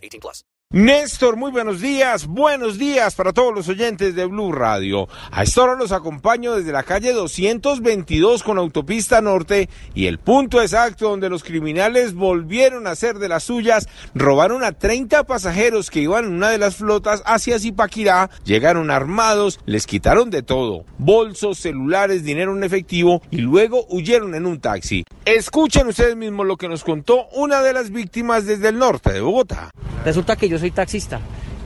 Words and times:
18 0.00 0.20
plus. 0.20 0.44
Néstor, 0.72 1.34
muy 1.34 1.50
buenos 1.50 1.80
días. 1.80 2.28
Buenos 2.28 2.78
días 2.78 3.16
para 3.16 3.32
todos 3.32 3.52
los 3.52 3.68
oyentes 3.68 4.14
de 4.14 4.24
Blue 4.26 4.52
Radio. 4.52 5.08
A 5.32 5.42
esta 5.42 5.62
hora 5.64 5.74
los 5.74 5.90
acompaño 5.90 6.54
desde 6.54 6.70
la 6.70 6.84
calle 6.84 7.12
222 7.12 8.44
con 8.44 8.56
autopista 8.56 9.20
norte 9.20 9.68
y 9.96 10.06
el 10.06 10.20
punto 10.20 10.62
exacto 10.62 11.10
donde 11.10 11.28
los 11.28 11.42
criminales 11.42 12.14
volvieron 12.14 12.86
a 12.86 12.92
hacer 12.92 13.18
de 13.18 13.28
las 13.28 13.42
suyas, 13.42 13.88
robaron 14.14 14.62
a 14.62 14.70
30 14.70 15.24
pasajeros 15.24 15.90
que 15.90 16.02
iban 16.02 16.26
en 16.26 16.34
una 16.34 16.50
de 16.50 16.58
las 16.58 16.76
flotas 16.76 17.24
hacia 17.26 17.58
Zipaquirá, 17.58 18.30
llegaron 18.44 18.92
armados, 18.92 19.58
les 19.66 19.88
quitaron 19.88 20.30
de 20.30 20.44
todo, 20.44 20.84
bolsos, 20.98 21.58
celulares, 21.58 22.22
dinero 22.22 22.56
en 22.56 22.62
efectivo 22.62 23.22
y 23.32 23.38
luego 23.38 23.86
huyeron 23.88 24.36
en 24.36 24.46
un 24.46 24.60
taxi. 24.60 25.02
Escuchen 25.24 25.88
ustedes 25.88 26.14
mismos 26.14 26.46
lo 26.46 26.56
que 26.56 26.68
nos 26.68 26.84
contó 26.84 27.26
una 27.32 27.60
de 27.60 27.72
las 27.72 27.90
víctimas 27.90 28.46
desde 28.46 28.68
el 28.68 28.78
norte 28.78 29.12
de 29.12 29.20
Bogotá. 29.20 29.72
Resulta 30.04 30.36
que 30.36 30.48
yo 30.48 30.58
soy 30.58 30.70
taxista 30.70 31.20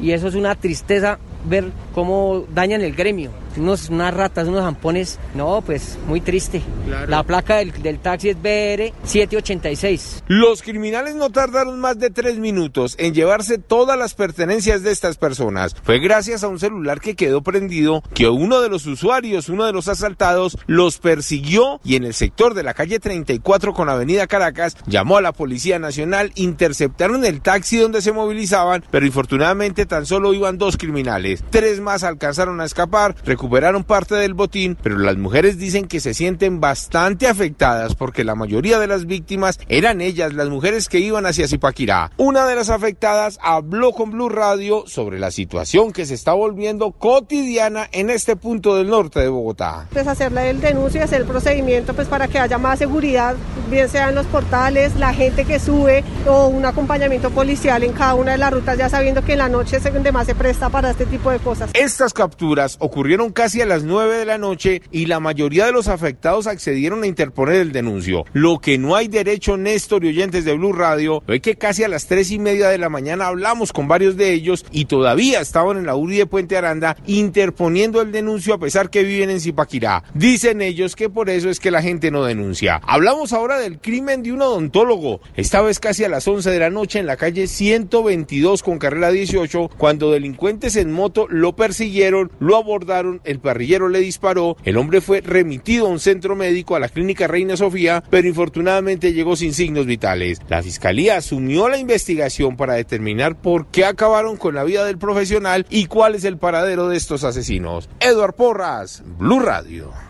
y 0.00 0.12
eso 0.12 0.28
es 0.28 0.34
una 0.34 0.54
tristeza 0.54 1.18
ver 1.44 1.70
cómo 1.94 2.44
dañan 2.52 2.82
el 2.82 2.94
gremio. 2.94 3.30
Unos, 3.56 3.88
unas 3.88 4.14
ratas, 4.14 4.46
unos 4.46 4.62
zampones. 4.62 5.18
No, 5.34 5.60
pues 5.60 5.98
muy 6.06 6.20
triste. 6.20 6.62
La 7.08 7.24
placa 7.24 7.56
del, 7.56 7.72
del 7.82 7.98
taxi 7.98 8.28
es 8.30 8.36
BR 8.36 8.92
786. 9.02 10.24
Los 10.28 10.62
criminales 10.62 11.16
no 11.16 11.30
tardaron 11.30 11.80
más 11.80 11.98
de 11.98 12.10
tres 12.10 12.38
minutos 12.38 12.94
en 12.98 13.12
llevarse 13.12 13.58
todas 13.58 13.98
las 13.98 14.14
pertenencias 14.14 14.82
de 14.82 14.92
estas 14.92 15.16
personas. 15.16 15.74
Fue 15.82 15.98
gracias 15.98 16.44
a 16.44 16.48
un 16.48 16.60
celular 16.60 17.00
que 17.00 17.16
quedó 17.16 17.42
prendido 17.42 18.02
que 18.14 18.28
uno 18.28 18.60
de 18.60 18.68
los 18.68 18.86
usuarios, 18.86 19.48
uno 19.48 19.64
de 19.64 19.72
los 19.72 19.88
asaltados, 19.88 20.56
los 20.66 20.98
persiguió 20.98 21.80
y 21.84 21.96
en 21.96 22.04
el 22.04 22.14
sector 22.14 22.54
de 22.54 22.62
la 22.62 22.74
calle 22.74 23.00
34 23.00 23.74
con 23.74 23.88
Avenida 23.88 24.26
Caracas 24.26 24.76
llamó 24.86 25.16
a 25.16 25.22
la 25.22 25.32
Policía 25.32 25.78
Nacional, 25.78 26.32
interceptaron 26.34 27.24
el 27.24 27.40
taxi 27.40 27.78
donde 27.78 28.02
se 28.02 28.12
movilizaban, 28.12 28.84
pero 28.90 29.06
infortunadamente 29.06 29.86
tan 29.86 30.06
solo 30.06 30.34
iban 30.34 30.58
dos 30.58 30.76
criminales. 30.76 31.29
Tres 31.50 31.80
más 31.80 32.02
alcanzaron 32.04 32.60
a 32.60 32.64
escapar, 32.64 33.14
recuperaron 33.24 33.84
parte 33.84 34.14
del 34.14 34.34
botín, 34.34 34.76
pero 34.82 34.98
las 34.98 35.16
mujeres 35.16 35.58
dicen 35.58 35.86
que 35.86 36.00
se 36.00 36.14
sienten 36.14 36.60
bastante 36.60 37.26
afectadas 37.26 37.94
porque 37.94 38.24
la 38.24 38.34
mayoría 38.34 38.78
de 38.78 38.86
las 38.86 39.06
víctimas 39.06 39.58
eran 39.68 40.00
ellas, 40.00 40.34
las 40.34 40.48
mujeres 40.48 40.88
que 40.88 40.98
iban 40.98 41.26
hacia 41.26 41.48
Zipaquirá. 41.48 42.10
Una 42.16 42.46
de 42.46 42.56
las 42.56 42.70
afectadas 42.70 43.38
habló 43.42 43.92
con 43.92 44.10
Blue 44.10 44.28
Radio 44.28 44.84
sobre 44.86 45.18
la 45.18 45.30
situación 45.30 45.92
que 45.92 46.06
se 46.06 46.14
está 46.14 46.32
volviendo 46.32 46.92
cotidiana 46.92 47.88
en 47.92 48.10
este 48.10 48.36
punto 48.36 48.76
del 48.76 48.88
norte 48.88 49.20
de 49.20 49.28
Bogotá. 49.28 49.86
Pues 49.92 50.06
hacerle 50.06 50.50
el 50.50 50.60
denuncio 50.60 51.00
y 51.00 51.04
hacer 51.04 51.20
el 51.20 51.26
procedimiento 51.26 51.94
pues 51.94 52.08
para 52.08 52.28
que 52.28 52.38
haya 52.38 52.58
más 52.58 52.78
seguridad, 52.78 53.36
bien 53.70 53.88
sea 53.88 54.08
en 54.08 54.14
los 54.14 54.26
portales, 54.26 54.96
la 54.96 55.14
gente 55.14 55.44
que 55.44 55.58
sube 55.58 56.04
o 56.26 56.48
un 56.48 56.66
acompañamiento 56.66 57.30
policial 57.30 57.82
en 57.82 57.92
cada 57.92 58.14
una 58.14 58.32
de 58.32 58.38
las 58.38 58.52
rutas, 58.52 58.76
ya 58.76 58.88
sabiendo 58.88 59.24
que 59.24 59.32
en 59.32 59.38
la 59.38 59.48
noche 59.48 59.76
es 59.76 59.84
donde 59.84 60.12
más 60.12 60.26
se 60.26 60.34
presta 60.34 60.68
para 60.68 60.90
este 60.90 61.06
tipo 61.06 61.30
de 61.30 61.38
cosas. 61.38 61.70
Estas 61.74 62.12
capturas 62.12 62.76
ocurrieron 62.80 63.30
casi 63.30 63.60
a 63.60 63.66
las 63.66 63.84
9 63.84 64.16
de 64.16 64.24
la 64.26 64.38
noche 64.38 64.82
y 64.90 65.06
la 65.06 65.20
mayoría 65.20 65.66
de 65.66 65.72
los 65.72 65.88
afectados 65.88 66.46
accedieron 66.46 67.02
a 67.02 67.06
interponer 67.06 67.56
el 67.56 67.72
denuncio. 67.72 68.24
Lo 68.32 68.58
que 68.58 68.78
no 68.78 68.96
hay 68.96 69.08
derecho, 69.08 69.56
Néstor 69.56 70.04
y 70.04 70.08
oyentes 70.08 70.44
de 70.44 70.54
Blue 70.54 70.72
Radio, 70.72 71.22
es 71.28 71.40
que 71.40 71.56
casi 71.56 71.84
a 71.84 71.88
las 71.88 72.06
3 72.06 72.32
y 72.32 72.38
media 72.38 72.68
de 72.68 72.78
la 72.78 72.88
mañana 72.88 73.28
hablamos 73.28 73.72
con 73.72 73.88
varios 73.88 74.16
de 74.16 74.32
ellos 74.32 74.64
y 74.70 74.86
todavía 74.86 75.40
estaban 75.40 75.76
en 75.76 75.86
la 75.86 75.94
URI 75.94 76.18
de 76.18 76.26
Puente 76.26 76.56
Aranda 76.56 76.96
interponiendo 77.06 78.00
el 78.00 78.10
denuncio 78.10 78.54
a 78.54 78.58
pesar 78.58 78.90
que 78.90 79.04
viven 79.04 79.30
en 79.30 79.40
Zipaquirá. 79.40 80.02
Dicen 80.14 80.60
ellos 80.60 80.96
que 80.96 81.08
por 81.08 81.30
eso 81.30 81.50
es 81.50 81.60
que 81.60 81.70
la 81.70 81.82
gente 81.82 82.10
no 82.10 82.24
denuncia. 82.24 82.80
Hablamos 82.86 83.32
ahora 83.32 83.58
del 83.60 83.78
crimen 83.78 84.22
de 84.22 84.32
un 84.32 84.42
odontólogo, 84.42 85.20
esta 85.36 85.62
vez 85.62 85.78
casi 85.78 86.04
a 86.04 86.08
las 86.08 86.26
11 86.26 86.50
de 86.50 86.58
la 86.58 86.70
noche 86.70 86.98
en 86.98 87.06
la 87.06 87.16
calle 87.16 87.46
122 87.46 88.62
con 88.62 88.78
carrera 88.78 89.10
18, 89.10 89.70
cuando 89.76 90.10
delincuentes 90.10 90.76
en 90.76 90.92
moto 90.92 91.26
lo 91.28 91.54
persiguieron, 91.54 92.32
lo 92.40 92.56
abordaron, 92.56 93.20
el 93.24 93.38
parrillero 93.40 93.88
le 93.88 94.00
disparó, 94.00 94.56
el 94.64 94.76
hombre 94.76 95.00
fue 95.00 95.20
remitido 95.20 95.86
a 95.86 95.90
un 95.90 96.00
centro 96.00 96.36
médico 96.36 96.76
a 96.76 96.80
la 96.80 96.88
clínica 96.88 97.26
Reina 97.26 97.56
Sofía, 97.56 98.02
pero 98.10 98.28
infortunadamente 98.28 99.12
llegó 99.12 99.36
sin 99.36 99.54
signos 99.54 99.86
vitales. 99.86 100.40
La 100.48 100.62
fiscalía 100.62 101.16
asumió 101.16 101.68
la 101.68 101.78
investigación 101.78 102.56
para 102.56 102.74
determinar 102.74 103.40
por 103.40 103.66
qué 103.66 103.84
acabaron 103.84 104.36
con 104.36 104.54
la 104.54 104.64
vida 104.64 104.84
del 104.84 104.98
profesional 104.98 105.66
y 105.70 105.86
cuál 105.86 106.14
es 106.14 106.24
el 106.24 106.38
paradero 106.38 106.88
de 106.88 106.96
estos 106.96 107.24
asesinos. 107.24 107.88
Eduard 108.00 108.34
Porras, 108.34 109.02
Blue 109.18 109.40
Radio. 109.40 110.09